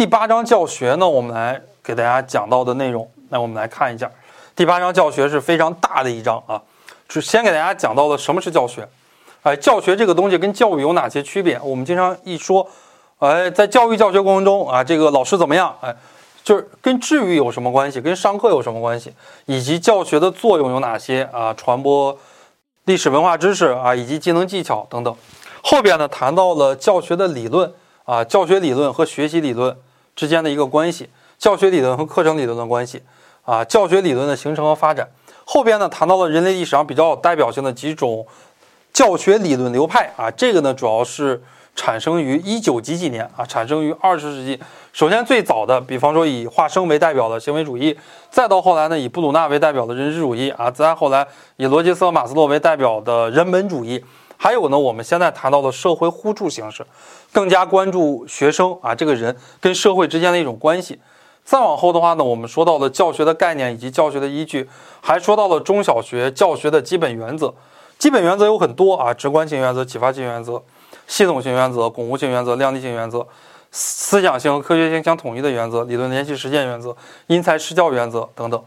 [0.00, 4.10] 第八章教学呢，我们来给大家讲到的内容，那我们来看一下。
[4.56, 6.58] 第八章教学是非常大的一章啊，
[7.10, 8.88] 是先给大家讲到了什么是教学，
[9.42, 11.60] 哎，教学这个东西跟教育有哪些区别？
[11.62, 12.66] 我们经常一说，
[13.18, 15.76] 哎，在教育教学过程中啊，这个老师怎么样？
[15.82, 15.94] 哎，
[16.42, 18.00] 就是跟治愈有什么关系？
[18.00, 19.12] 跟上课有什么关系？
[19.44, 21.52] 以及教学的作用有哪些啊？
[21.52, 22.18] 传播
[22.84, 25.14] 历史文化知识啊，以及技能技巧等等。
[25.62, 27.70] 后边呢，谈到了教学的理论
[28.06, 29.76] 啊，教学理论和学习理论
[30.20, 31.08] 之间的一个关系，
[31.38, 33.02] 教学理论和课程理论的关系。
[33.42, 35.08] 啊，教学理论的形成和发展，
[35.46, 38.26] 后边呢谈到了人类历史上比较有代表性的几种
[38.92, 41.42] 教学理论流派啊，这个呢主要是
[41.74, 44.60] 产生于一九几几年啊，产生于二十世纪。
[44.92, 47.98] 首先最早的，比方说以华生为代表的行为主义，
[48.30, 54.04] 再到后来呢以布鲁纳为代表的认知主义啊，再后来以罗杰斯和马斯洛为代表的人本主义，
[54.42, 56.82] 还有呢我们现在谈到的社会互助形式，
[57.30, 60.98] 更加关注学生啊这个人跟社会之间的一种关系。
[61.44, 64.66] 再往后的话呢，我们说到了教学的概念以及教学的依据，
[65.02, 67.52] 还说到了中小学教学的基本原则。
[67.98, 70.62] 基本原则有很多啊，直观性原则、启发性原则、
[71.06, 73.26] 系统性原则、巩固性原则、量力性原则、
[73.70, 78.64] 思想性和科学性相统一的原则、理论联系实践原则、因材施教原则等等。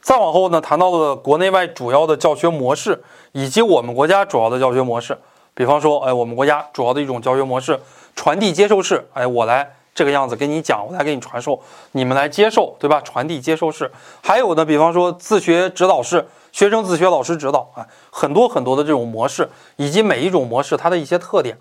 [0.00, 5.16] 再往后呢，谈到了国内外主要的教学模式以及我们国家主要的教学模式。
[5.54, 7.78] 比方说，哎，我们国家主要的一种教学模式，
[8.14, 9.06] 传递接受式。
[9.12, 9.74] 哎，我来。
[9.92, 11.60] 这个样子跟你讲，我来给你传授，
[11.92, 13.00] 你们来接受，对吧？
[13.02, 13.90] 传递接受式，
[14.22, 21.58] 还有呢，比方说自学指导式，学生自学，老师指导，啊，很多很多的这种模式，以及每一种模式它的一些特点。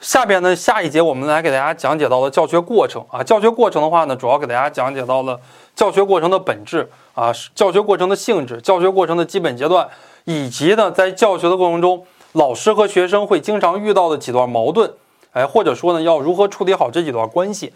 [0.00, 5.38] 下边呢，下一节我们来给大家讲解到了教学过程啊，教学过程的话呢，主要给大家讲解到了
[5.76, 9.86] 教学过程的本质啊，教学过程的性质，教学过程的基本阶段，
[10.24, 14.90] 以及呢，在教学的过程中，老师和学生会经常遇到的几段矛盾。
[15.32, 17.72] 哎，或者说呢，要如何处理好这几段关系？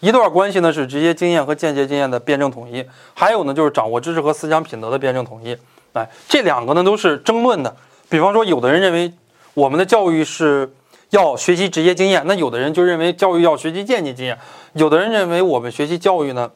[0.00, 5.56] 一段关系呢是直接经验和间接经验的辩证统一，还有呢就是掌握知识和思想品德的辩证统一。
[5.92, 7.74] 哎，这两个呢都是争论的。
[8.08, 9.12] 比方说，有的人认为
[9.54, 10.72] 我们的教育是
[11.10, 14.38] 要学习职业经验，那有的人就认为教育要学习间接经验。
[14.74, 16.50] 有的人认为我们学习教育呢，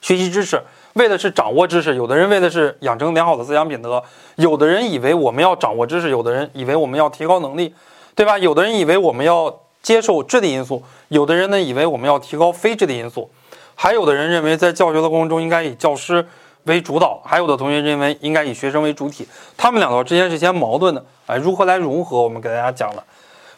[0.00, 0.62] 学习知识
[0.94, 4.02] 为的是掌握知识，有的人为的是养成良好的思想品德。
[4.36, 7.74] 有的人以为我们要掌握知识，有的人以为我们要提高能力，
[8.14, 8.38] 对吧？
[8.38, 9.60] 有的人以为我们要。
[9.82, 13.30] 接受智力因素，有的人呢以为我们要提高非智力因素，
[13.74, 16.22] 还有的人认为在教学的过程中应该以教师
[16.64, 19.26] 为主导，还有的同学认为应该以学生为主体，
[19.56, 21.02] 他们两个之间是相矛盾的。
[21.24, 22.20] 哎，如何来融合？
[22.20, 23.02] 我们给大家讲了。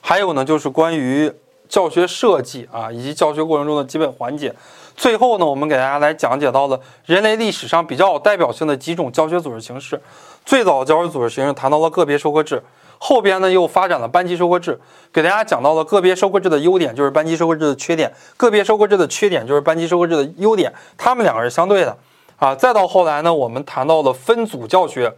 [0.03, 1.33] 还有呢，就是关于
[1.69, 4.55] 教学设计啊，以及教学过程中的基本环节。
[4.95, 9.99] 最后呢，我们给大家来讲解到了人类历史上比较有代表性的几种教学组织形式。
[10.45, 12.63] 最早的教学组织形式谈到了个别授课制。
[13.05, 14.79] 后边呢又发展了班级授课制，
[15.13, 21.97] 给大家讲到了个别授课制的优点，就是班级授课制的缺点；个别授课制的缺点就是班级授课制的优点，它们两个是相对的
[22.37, 22.55] 啊。
[22.55, 25.13] 再到后来呢，我们谈到了分组教学，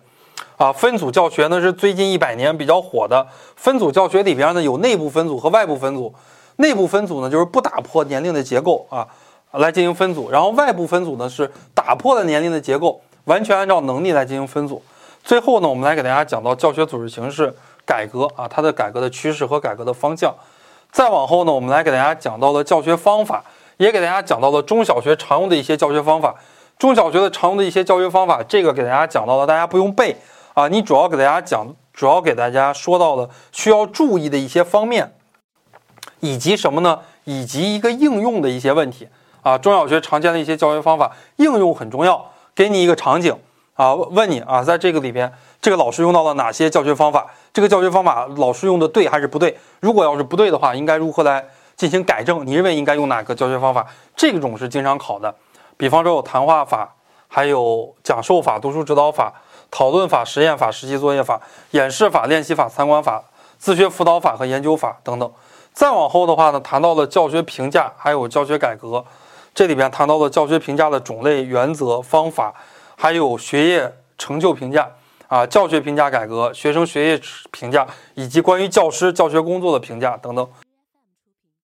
[0.56, 3.26] 啊，分组教学呢是最近一百年比较火的。
[3.56, 6.14] 分组教学里边呢有内部分组和外部分组，
[6.56, 9.06] 内部分组呢就是不打破年龄的结构啊
[9.52, 14.82] 来进行分组，然后外部分组呢是打破了年龄的结构，完全按照能力来进行分组。
[15.22, 17.54] 最后呢，我们来给大家讲到教学组织形式。
[17.86, 20.34] 改革啊，它的改革的趋势和改革的方向。
[20.90, 23.44] 再往后呢，我们来给大家讲到了教学方法，
[23.76, 26.34] 也给大家讲到了中小学常用的一些教学方法。
[26.78, 30.16] 中小学的常用的一些教学方法，这个给大家讲到了，大家不用背
[30.54, 30.66] 啊。
[30.68, 35.14] 你主要给大家讲，主要给大家说到了需要注意的一些方面，
[36.20, 37.00] 以及什么呢？
[37.24, 39.08] 以及一个应用的一些问题
[39.42, 39.58] 啊。
[39.58, 42.30] 中小学常见的一些教学方法应用很重要。
[42.54, 43.36] 给你一个场景
[43.74, 47.26] 啊，问你啊，在这个里边，这个老师用到了哪些教学方法？
[47.52, 49.58] 这个教学方法老师用的对还是不对？
[49.80, 51.44] 如果要是不对的话，应该如何来
[51.74, 52.46] 进行改正？
[52.46, 53.84] 你认为应该用哪个教学方法？
[54.14, 55.34] 这种是经常考的。
[55.76, 56.94] 比方说有谈话法，
[57.34, 59.34] 还有讲授法、读书指导法、
[59.68, 61.40] 讨论法、实验法、实习作业法、
[61.72, 63.24] 演示法、练习法、参观法、
[63.58, 65.28] 自学辅导法和研究法等等。
[65.72, 69.04] 再往后的话呢，谈到了教学评价，还有教学改革。
[69.52, 72.54] 这里边谈到了教学评价的种类、原则、方法，
[72.96, 74.88] 还有学业成就评价。
[75.26, 77.20] 啊，教学评价改革、学生学业
[77.50, 77.84] 评价
[78.14, 80.48] 以及关于教师教学工作的评价等等。